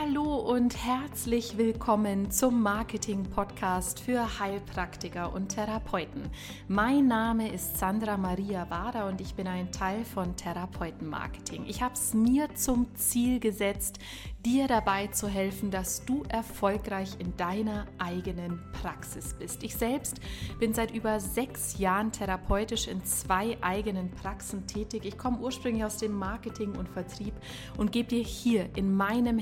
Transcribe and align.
Hallo 0.00 0.36
und 0.36 0.82
herzlich 0.82 1.58
willkommen 1.58 2.30
zum 2.30 2.62
Marketing-Podcast 2.62 4.00
für 4.00 4.40
Heilpraktiker 4.40 5.30
und 5.34 5.48
Therapeuten. 5.50 6.30
Mein 6.68 7.06
Name 7.06 7.52
ist 7.52 7.76
Sandra 7.76 8.16
Maria 8.16 8.70
Wader 8.70 9.06
und 9.06 9.20
ich 9.20 9.34
bin 9.34 9.46
ein 9.46 9.70
Teil 9.72 10.06
von 10.06 10.36
Therapeuten 10.36 11.06
Marketing. 11.06 11.66
Ich 11.66 11.82
habe 11.82 11.92
es 11.92 12.14
mir 12.14 12.48
zum 12.54 12.86
Ziel 12.94 13.40
gesetzt, 13.40 13.98
dir 14.46 14.68
dabei 14.68 15.08
zu 15.08 15.28
helfen, 15.28 15.70
dass 15.70 16.02
du 16.06 16.22
erfolgreich 16.30 17.16
in 17.18 17.36
deiner 17.36 17.86
eigenen 17.98 18.58
Praxis 18.80 19.34
bist. 19.34 19.62
Ich 19.62 19.76
selbst 19.76 20.18
bin 20.58 20.72
seit 20.72 20.92
über 20.92 21.20
sechs 21.20 21.78
Jahren 21.78 22.10
therapeutisch 22.10 22.88
in 22.88 23.04
zwei 23.04 23.58
eigenen 23.60 24.10
Praxen 24.10 24.66
tätig. 24.66 25.04
Ich 25.04 25.18
komme 25.18 25.40
ursprünglich 25.40 25.84
aus 25.84 25.98
dem 25.98 26.12
Marketing 26.12 26.74
und 26.74 26.88
Vertrieb 26.88 27.34
und 27.76 27.92
gebe 27.92 28.08
dir 28.08 28.24
hier 28.24 28.70
in 28.76 28.94
meinem 28.94 29.38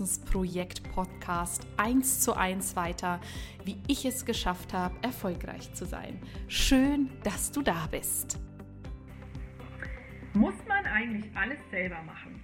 Herzensprojekt 0.00 0.82
Podcast 0.94 1.66
eins 1.76 2.20
zu 2.20 2.32
eins 2.34 2.74
weiter, 2.74 3.20
wie 3.66 3.76
ich 3.86 4.06
es 4.06 4.24
geschafft 4.24 4.72
habe, 4.72 4.96
erfolgreich 5.02 5.74
zu 5.74 5.84
sein. 5.84 6.18
Schön, 6.48 7.10
dass 7.22 7.52
du 7.52 7.60
da 7.60 7.86
bist. 7.86 8.38
Muss 10.32 10.54
man 10.66 10.86
eigentlich 10.86 11.26
alles 11.36 11.58
selber 11.70 12.00
machen? 12.04 12.42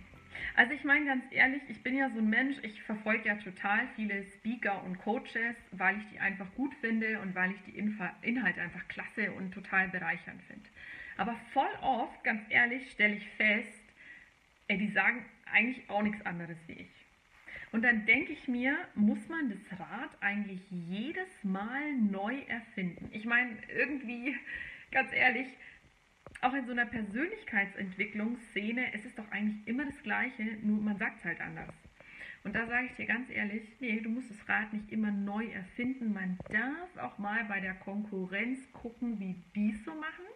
Also 0.54 0.74
ich 0.74 0.84
meine 0.84 1.06
ganz 1.06 1.24
ehrlich, 1.30 1.62
ich 1.68 1.82
bin 1.82 1.96
ja 1.96 2.10
so 2.10 2.18
ein 2.18 2.28
Mensch, 2.28 2.58
ich 2.60 2.82
verfolge 2.82 3.26
ja 3.26 3.36
total 3.36 3.88
viele 3.96 4.22
Speaker 4.36 4.84
und 4.84 4.98
Coaches, 4.98 5.56
weil 5.72 5.96
ich 5.96 6.04
die 6.12 6.20
einfach 6.20 6.52
gut 6.56 6.74
finde 6.82 7.20
und 7.20 7.34
weil 7.34 7.52
ich 7.52 7.62
die 7.62 7.78
Inhalte 7.78 8.60
einfach 8.60 8.86
klasse 8.88 9.32
und 9.32 9.52
total 9.52 9.88
bereichernd 9.88 10.42
finde. 10.42 10.68
Aber 11.16 11.34
voll 11.54 11.72
oft, 11.80 12.22
ganz 12.22 12.42
ehrlich, 12.50 12.90
stelle 12.90 13.14
ich 13.14 13.26
fest, 13.38 13.82
ey, 14.68 14.76
die 14.76 14.90
sagen 14.90 15.24
eigentlich 15.50 15.88
auch 15.88 16.02
nichts 16.02 16.20
anderes 16.26 16.58
wie 16.66 16.74
ich. 16.74 17.06
Und 17.72 17.82
dann 17.82 18.06
denke 18.06 18.32
ich 18.32 18.46
mir, 18.48 18.78
muss 18.94 19.28
man 19.28 19.50
das 19.50 19.78
Rad 19.78 20.10
eigentlich 20.20 20.62
jedes 20.70 21.28
Mal 21.42 21.92
neu 21.94 22.38
erfinden? 22.48 23.10
Ich 23.12 23.24
meine, 23.24 23.58
irgendwie, 23.74 24.36
ganz 24.92 25.12
ehrlich, 25.12 25.48
auch 26.42 26.52
in 26.54 26.66
so 26.66 26.72
einer 26.72 26.86
Persönlichkeitsentwicklungsszene 26.86 28.92
ist 28.94 29.06
es 29.06 29.14
doch 29.14 29.30
eigentlich 29.30 29.64
immer 29.66 29.84
das 29.84 30.02
Gleiche, 30.02 30.42
nur 30.62 30.80
man 30.80 30.98
sagt 30.98 31.18
es 31.18 31.24
halt 31.24 31.40
anders. 31.40 31.72
Und 32.44 32.54
da 32.54 32.66
sage 32.66 32.86
ich 32.86 32.94
dir 32.94 33.06
ganz 33.06 33.28
ehrlich, 33.28 33.68
nee, 33.80 33.98
du 33.98 34.08
musst 34.08 34.30
das 34.30 34.48
Rad 34.48 34.72
nicht 34.72 34.92
immer 34.92 35.10
neu 35.10 35.46
erfinden. 35.46 36.12
Man 36.12 36.38
darf 36.48 36.96
auch 36.98 37.18
mal 37.18 37.44
bei 37.46 37.58
der 37.58 37.74
Konkurrenz 37.74 38.60
gucken, 38.72 39.18
wie 39.18 39.34
die 39.56 39.72
es 39.72 39.84
so 39.84 39.96
machen 39.96 40.26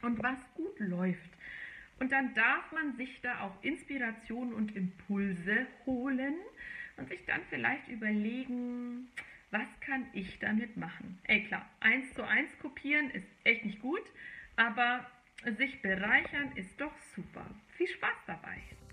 und 0.00 0.22
was 0.22 0.38
gut 0.54 0.78
läuft. 0.78 1.28
Und 1.98 2.12
dann 2.12 2.34
darf 2.34 2.72
man 2.72 2.96
sich 2.96 3.20
da 3.22 3.40
auch 3.40 3.62
Inspiration 3.62 4.52
und 4.52 4.74
Impulse 4.76 5.66
holen 5.86 6.34
und 6.96 7.08
sich 7.08 7.24
dann 7.26 7.40
vielleicht 7.48 7.88
überlegen, 7.88 9.08
was 9.50 9.68
kann 9.80 10.06
ich 10.12 10.38
damit 10.38 10.76
machen? 10.76 11.18
Ey 11.24 11.44
klar, 11.44 11.68
eins 11.80 12.12
zu 12.14 12.26
eins 12.26 12.58
kopieren 12.58 13.10
ist 13.10 13.26
echt 13.44 13.64
nicht 13.64 13.80
gut, 13.80 14.02
aber 14.56 15.06
sich 15.58 15.80
bereichern 15.82 16.52
ist 16.56 16.80
doch 16.80 16.96
super. 17.14 17.44
Viel 17.76 17.88
Spaß 17.88 18.16
dabei. 18.26 18.62